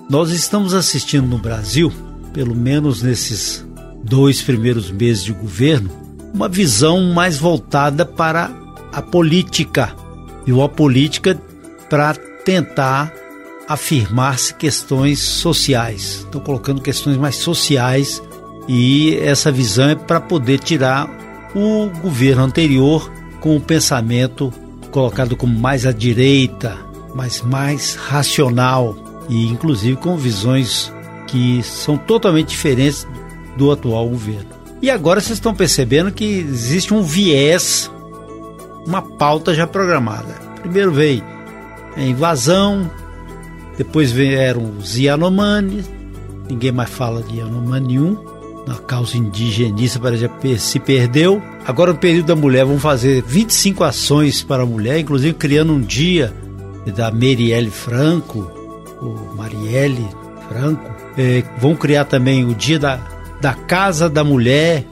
Nós 0.08 0.30
estamos 0.30 0.72
assistindo 0.72 1.26
no 1.26 1.36
Brasil, 1.36 1.92
pelo 2.32 2.54
menos 2.54 3.02
nesses 3.02 3.62
dois 4.02 4.40
primeiros 4.40 4.90
meses 4.90 5.22
de 5.22 5.34
governo, 5.34 5.90
uma 6.32 6.48
visão 6.48 7.12
mais 7.12 7.36
voltada 7.36 8.06
para 8.06 8.50
a 8.90 9.02
política 9.02 9.94
e 10.46 10.52
uma 10.52 10.66
política 10.66 11.38
para 11.90 12.14
tentar 12.14 13.12
afirmar-se 13.68 14.54
questões 14.54 15.18
sociais. 15.18 16.20
Estou 16.24 16.40
colocando 16.40 16.80
questões 16.80 17.18
mais 17.18 17.36
sociais 17.36 18.22
e 18.66 19.18
essa 19.18 19.52
visão 19.52 19.90
é 19.90 19.94
para 19.94 20.18
poder 20.18 20.60
tirar 20.60 21.10
o 21.54 21.90
governo 22.00 22.42
anterior 22.42 23.12
com 23.44 23.58
o 23.58 23.60
pensamento 23.60 24.50
colocado 24.90 25.36
como 25.36 25.54
mais 25.58 25.84
à 25.84 25.92
direita, 25.92 26.78
mas 27.14 27.42
mais 27.42 27.94
racional 27.94 28.96
e 29.28 29.48
inclusive 29.48 29.98
com 29.98 30.16
visões 30.16 30.90
que 31.26 31.62
são 31.62 31.98
totalmente 31.98 32.48
diferentes 32.48 33.06
do 33.54 33.70
atual 33.70 34.08
governo. 34.08 34.48
E 34.80 34.88
agora 34.88 35.20
vocês 35.20 35.36
estão 35.36 35.54
percebendo 35.54 36.10
que 36.10 36.24
existe 36.24 36.94
um 36.94 37.02
viés, 37.02 37.90
uma 38.86 39.02
pauta 39.02 39.52
já 39.52 39.66
programada. 39.66 40.32
Primeiro 40.62 40.90
veio 40.90 41.22
a 41.94 42.00
invasão, 42.00 42.90
depois 43.76 44.10
vieram 44.10 44.74
os 44.78 44.96
Yanomani, 44.96 45.84
ninguém 46.48 46.72
mais 46.72 46.88
fala 46.88 47.22
de 47.22 47.40
Yanomani 47.40 47.88
nenhum, 47.88 48.16
na 48.66 48.76
causa 48.76 49.16
indigenista 49.16 49.98
parece 50.00 50.28
se 50.58 50.78
perdeu. 50.78 51.42
Agora 51.66 51.92
no 51.92 51.98
período 51.98 52.26
da 52.26 52.36
mulher 52.36 52.64
vão 52.64 52.78
fazer 52.78 53.22
25 53.22 53.84
ações 53.84 54.42
para 54.42 54.62
a 54.62 54.66
mulher, 54.66 54.98
inclusive 54.98 55.34
criando 55.34 55.72
um 55.72 55.80
dia 55.80 56.32
da 56.94 57.10
Marielle 57.10 57.70
Franco, 57.70 58.50
o 59.00 59.34
Marielle 59.36 60.06
Franco. 60.48 60.90
É, 61.16 61.44
vão 61.58 61.76
criar 61.76 62.04
também 62.04 62.44
o 62.44 62.54
dia 62.54 62.78
da, 62.78 62.96
da 63.40 63.54
Casa 63.54 64.08
da 64.08 64.24
Mulher. 64.24 64.84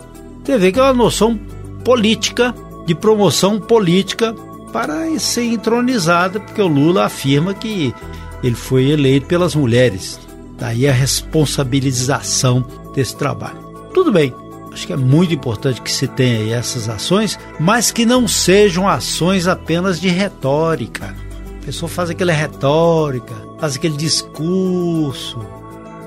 Você 0.44 0.58
vê 0.58 0.70
que 0.70 0.78
é 0.78 0.82
uma 0.82 0.92
noção 0.92 1.38
política, 1.84 2.54
de 2.86 2.94
promoção 2.94 3.60
política 3.60 4.34
para 4.72 5.18
ser 5.18 5.44
entronizada, 5.44 6.40
porque 6.40 6.62
o 6.62 6.66
Lula 6.66 7.04
afirma 7.04 7.54
que 7.54 7.94
ele 8.42 8.54
foi 8.54 8.90
eleito 8.90 9.26
pelas 9.26 9.54
mulheres. 9.54 10.18
Daí 10.62 10.86
a 10.86 10.92
responsabilização 10.92 12.64
desse 12.94 13.16
trabalho. 13.16 13.58
Tudo 13.92 14.12
bem, 14.12 14.32
acho 14.72 14.86
que 14.86 14.92
é 14.92 14.96
muito 14.96 15.34
importante 15.34 15.82
que 15.82 15.90
se 15.90 16.06
tenha 16.06 16.54
essas 16.54 16.88
ações, 16.88 17.36
mas 17.58 17.90
que 17.90 18.06
não 18.06 18.28
sejam 18.28 18.86
ações 18.88 19.48
apenas 19.48 20.00
de 20.00 20.08
retórica. 20.08 21.16
A 21.60 21.66
pessoa 21.66 21.88
faz 21.88 22.10
aquela 22.10 22.32
retórica, 22.32 23.34
faz 23.58 23.74
aquele 23.74 23.96
discurso, 23.96 25.44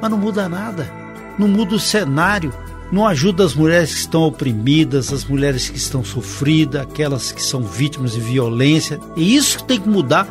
mas 0.02 0.10
não 0.10 0.18
muda 0.18 0.48
nada, 0.48 0.90
não 1.38 1.50
muda 1.50 1.76
o 1.76 1.80
cenário, 1.80 2.54
não 2.90 3.06
ajuda 3.06 3.44
as 3.44 3.54
mulheres 3.54 3.94
que 3.94 4.00
estão 4.00 4.22
oprimidas, 4.22 5.12
as 5.12 5.26
mulheres 5.26 5.68
que 5.68 5.78
estão 5.78 6.02
sofridas, 6.02 6.82
aquelas 6.82 7.30
que 7.34 7.44
são 7.44 7.62
vítimas 7.62 8.14
de 8.14 8.22
violência. 8.22 9.02
E 9.18 9.36
isso 9.36 9.66
tem 9.66 9.82
que 9.82 9.90
mudar 9.90 10.26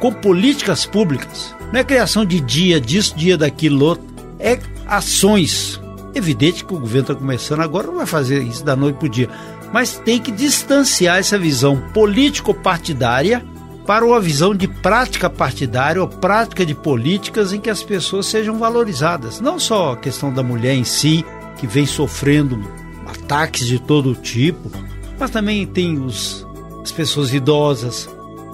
com 0.00 0.12
políticas 0.12 0.84
públicas. 0.84 1.58
Não 1.72 1.80
é 1.80 1.84
criação 1.84 2.24
de 2.24 2.40
dia 2.40 2.80
disso, 2.80 3.16
dia 3.16 3.38
daquilo, 3.38 3.84
outro. 3.84 4.04
É 4.38 4.58
ações. 4.86 5.80
Evidente 6.14 6.64
que 6.64 6.74
o 6.74 6.78
governo 6.78 7.02
está 7.02 7.14
começando 7.14 7.60
agora, 7.60 7.86
não 7.86 7.96
vai 7.96 8.06
fazer 8.06 8.42
isso 8.42 8.64
da 8.64 8.74
noite 8.74 8.96
para 8.96 9.06
o 9.06 9.10
dia. 9.10 9.28
Mas 9.72 9.98
tem 9.98 10.18
que 10.18 10.32
distanciar 10.32 11.18
essa 11.18 11.38
visão 11.38 11.80
político-partidária 11.94 13.44
para 13.86 14.04
uma 14.04 14.20
visão 14.20 14.54
de 14.54 14.66
prática 14.66 15.30
partidária 15.30 16.00
ou 16.00 16.08
prática 16.08 16.66
de 16.66 16.74
políticas 16.74 17.52
em 17.52 17.60
que 17.60 17.70
as 17.70 17.82
pessoas 17.82 18.26
sejam 18.26 18.58
valorizadas. 18.58 19.40
Não 19.40 19.58
só 19.58 19.92
a 19.92 19.96
questão 19.96 20.32
da 20.32 20.42
mulher 20.42 20.74
em 20.74 20.84
si, 20.84 21.24
que 21.56 21.66
vem 21.66 21.86
sofrendo 21.86 22.60
ataques 23.06 23.66
de 23.66 23.78
todo 23.78 24.14
tipo, 24.14 24.70
mas 25.18 25.30
também 25.30 25.66
tem 25.66 25.98
os, 25.98 26.46
as 26.82 26.90
pessoas 26.90 27.32
idosas, 27.32 28.08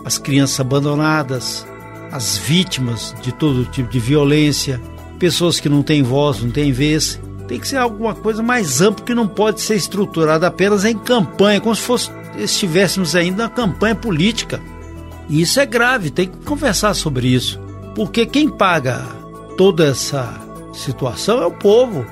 as 0.04 0.18
crianças 0.18 0.60
abandonadas, 0.60 1.66
as 2.10 2.38
vítimas 2.38 3.14
de 3.22 3.32
todo 3.32 3.64
tipo 3.64 3.88
de 3.88 3.98
violência, 3.98 4.80
pessoas 5.18 5.60
que 5.60 5.68
não 5.68 5.82
têm 5.82 6.02
voz, 6.02 6.42
não 6.42 6.50
têm 6.50 6.72
vez. 6.72 7.20
Tem 7.48 7.60
que 7.60 7.68
ser 7.68 7.76
alguma 7.76 8.14
coisa 8.14 8.42
mais 8.42 8.80
ampla 8.80 9.04
que 9.04 9.14
não 9.14 9.28
pode 9.28 9.60
ser 9.60 9.76
estruturada 9.76 10.46
apenas 10.46 10.84
em 10.84 10.96
campanha, 10.96 11.60
como 11.60 11.74
se 11.74 11.82
fosse, 11.82 12.10
estivéssemos 12.36 13.14
ainda 13.14 13.44
na 13.44 13.48
campanha 13.48 13.94
política. 13.94 14.60
E 15.28 15.40
isso 15.40 15.60
é 15.60 15.66
grave, 15.66 16.10
tem 16.10 16.28
que 16.28 16.38
conversar 16.38 16.94
sobre 16.94 17.28
isso. 17.28 17.60
Porque 17.94 18.26
quem 18.26 18.48
paga 18.48 19.02
toda 19.56 19.86
essa 19.86 20.40
situação 20.72 21.42
é 21.42 21.46
o 21.46 21.52
povo, 21.52 22.04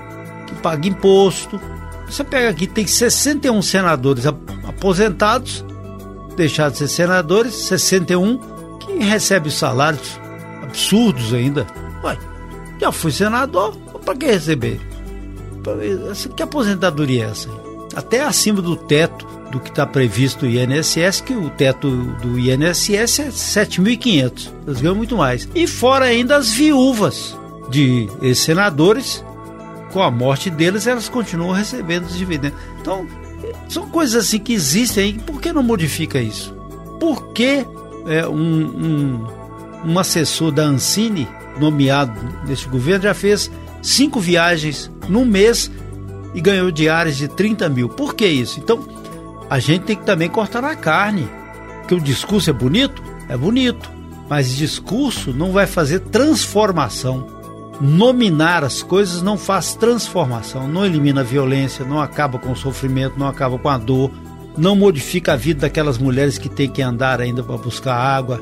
que 0.47 0.55
paga 0.57 0.89
imposto. 0.89 1.61
Você 2.07 2.23
pega 2.23 2.51
aqui, 2.51 2.67
tem 2.67 2.87
61 2.87 3.61
senadores 3.63 4.25
aposentados 4.27 5.65
deixar 6.35 6.71
de 6.71 6.79
ser 6.79 6.89
senadores, 6.89 7.55
61 7.55 8.39
que 8.99 9.05
recebem 9.05 9.51
salários 9.51 10.21
absurdos 10.63 11.33
ainda. 11.35 11.67
Ué, 12.03 12.19
já 12.81 12.91
fui 12.91 13.13
senador, 13.13 13.77
para 14.05 14.17
que 14.17 14.27
receber? 14.27 14.81
Que 16.37 16.43
aposentadoria 16.43 17.25
é 17.25 17.31
essa? 17.31 17.49
Até 17.95 18.23
acima 18.23 18.61
do 18.61 18.77
teto 18.77 19.27
do 19.51 19.61
que 19.61 19.71
está 19.71 19.87
previsto 19.87 20.47
no 20.47 20.51
INSS, 20.51 21.21
que 21.21 21.33
o 21.33 21.49
teto 21.51 21.89
do 22.21 22.39
INSS 22.39 23.21
é 23.21 23.29
7.500. 23.29 24.51
Eles 24.67 24.81
ganham 24.81 24.97
muito 24.97 25.17
mais. 25.17 25.49
E 25.55 25.67
fora 25.67 26.07
ainda 26.07 26.37
as 26.37 26.51
viúvas 26.51 27.39
de 27.71 28.09
senadores, 28.35 29.25
com 29.93 30.03
a 30.03 30.11
morte 30.11 30.51
deles, 30.51 30.89
elas 30.89 31.09
continuam 31.09 31.53
recebendo 31.53 32.07
os 32.07 32.19
dividendos. 32.19 32.59
Então, 32.81 33.07
são 33.69 33.89
coisas 33.89 34.27
assim 34.27 34.41
que 34.41 34.53
existem. 34.53 35.21
Por 35.21 35.41
que 35.41 35.53
não 35.53 35.63
modifica 35.63 36.19
isso? 36.19 36.53
Por 36.99 37.33
que 37.33 37.65
é, 38.07 38.27
um, 38.27 38.35
um, 38.35 39.27
um 39.85 39.99
assessor 39.99 40.51
da 40.51 40.65
Ancine, 40.65 41.29
nomeado 41.59 42.21
neste 42.47 42.69
governo, 42.69 43.05
já 43.05 43.15
fez 43.15 43.51
cinco 43.83 44.21
viagens 44.21 44.91
num 45.09 45.25
mês 45.25 45.71
e 46.35 46.41
ganhou 46.41 46.71
diárias 46.71 47.17
de 47.17 47.29
30 47.29 47.69
mil? 47.69 47.89
Por 47.89 48.15
que 48.15 48.27
isso? 48.27 48.59
Então, 48.61 48.87
a 49.49 49.59
gente 49.59 49.85
tem 49.85 49.97
que 49.97 50.05
também 50.05 50.29
cortar 50.29 50.63
na 50.63 50.75
carne. 50.75 51.29
Que 51.87 51.95
o 51.95 52.01
discurso 52.01 52.49
é 52.49 52.53
bonito? 52.53 53.03
É 53.29 53.37
bonito. 53.37 53.91
Mas 54.29 54.57
discurso 54.57 55.33
não 55.33 55.53
vai 55.53 55.67
fazer 55.67 56.01
transformação 56.01 57.35
nominar 57.81 58.65
as 58.65 58.83
coisas 58.83 59.23
não 59.23 59.37
faz 59.37 59.75
transformação, 59.75 60.69
não 60.69 60.85
elimina 60.85 61.21
a 61.21 61.25
violência, 61.25 61.85
não 61.85 62.01
acaba 62.01 62.39
com 62.39 62.53
o 62.53 62.57
sofrimento, 62.57 63.19
não 63.19 63.27
acaba 63.27 63.59
com 63.59 63.69
a 63.69 63.79
dor, 63.79 64.11
não 64.57 64.77
modifica 64.77 65.33
a 65.33 65.37
vida 65.37 65.63
daquelas 65.63 65.99
mulheres 65.99 66.39
que 66.39 66.49
têm 66.49 66.69
que 66.69 66.83
andar 66.83 67.21
ainda 67.21 67.43
para 67.43 67.57
buscar 67.57 67.95
água, 67.95 68.41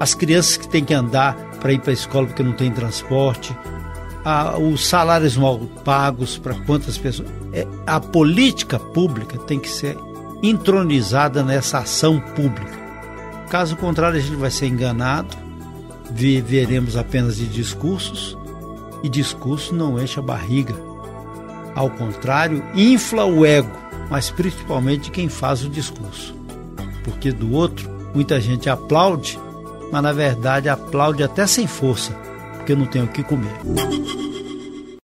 as 0.00 0.14
crianças 0.14 0.56
que 0.56 0.68
têm 0.68 0.84
que 0.84 0.94
andar 0.94 1.36
para 1.60 1.72
ir 1.72 1.80
para 1.80 1.90
a 1.90 1.94
escola 1.94 2.26
porque 2.26 2.42
não 2.42 2.52
tem 2.52 2.72
transporte, 2.72 3.56
a, 4.24 4.58
os 4.58 4.86
salários 4.86 5.36
mal 5.36 5.58
pagos 5.84 6.38
para 6.38 6.54
quantas 6.54 6.98
pessoas. 6.98 7.28
É, 7.52 7.66
a 7.86 8.00
política 8.00 8.78
pública 8.78 9.38
tem 9.38 9.58
que 9.58 9.68
ser 9.68 9.96
entronizada 10.42 11.42
nessa 11.42 11.78
ação 11.78 12.18
pública. 12.18 12.80
Caso 13.48 13.76
contrário, 13.76 14.18
a 14.18 14.20
gente 14.20 14.36
vai 14.36 14.50
ser 14.50 14.66
enganado, 14.66 15.36
viveremos 16.10 16.96
apenas 16.96 17.36
de 17.36 17.46
discursos 17.46 18.36
e 19.02 19.08
discurso 19.08 19.74
não 19.74 20.00
enche 20.00 20.18
a 20.18 20.22
barriga. 20.22 20.74
Ao 21.74 21.88
contrário, 21.90 22.62
infla 22.74 23.24
o 23.24 23.44
ego, 23.44 23.81
mas 24.12 24.30
principalmente 24.30 25.10
quem 25.10 25.26
faz 25.26 25.64
o 25.64 25.70
discurso. 25.70 26.36
Porque 27.02 27.32
do 27.32 27.50
outro, 27.54 27.90
muita 28.14 28.38
gente 28.38 28.68
aplaude, 28.68 29.40
mas 29.90 30.02
na 30.02 30.12
verdade 30.12 30.68
aplaude 30.68 31.22
até 31.22 31.46
sem 31.46 31.66
força, 31.66 32.12
porque 32.58 32.74
não 32.74 32.84
tem 32.84 33.02
o 33.02 33.08
que 33.08 33.22
comer. 33.22 33.58